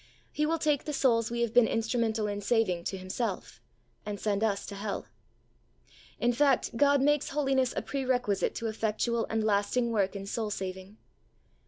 [0.31, 3.61] He will take the souls we have been instrumental in saving to Himself
[4.03, 5.05] and send us to hell.
[6.19, 10.49] In fact, God makes holiness a pre requisite to effectual and lasting work in soul
[10.49, 10.97] saving.